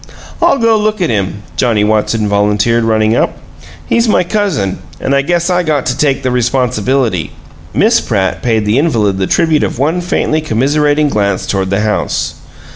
[0.41, 3.37] "I'll go look at him," Johnnie Watson volunteered, running up.
[3.85, 7.33] "He's my cousin, and I guess I got to take the responsibility."
[7.71, 12.33] Miss Pratt paid the invalid the tribute of one faintly commiserating glance toward the house.